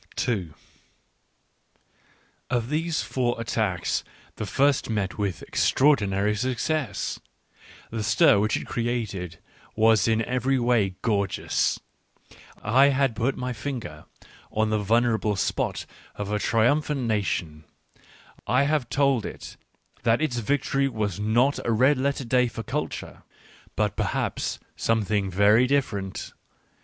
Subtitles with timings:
[0.15, 0.57] Digitized by Google
[2.47, 4.03] WHY I WRITE SUCH EXCELLENT BOOKS 77 Of these four attacks,
[4.35, 7.19] the first met with extra ordinary success.
[7.91, 9.39] The stir which it created
[9.75, 11.79] was in every way gorgeous.
[12.63, 14.05] I had put my finger
[14.51, 17.65] on the vulnerable spot of a triumphant nation—
[18.47, 19.55] I had told it
[20.01, 23.21] that its victory was not a red letter day for culture,
[23.75, 26.33] but, perhaps, something very different.